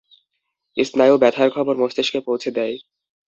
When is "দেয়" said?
2.51-2.75